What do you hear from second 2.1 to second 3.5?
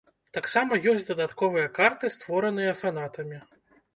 створаныя фанатамі.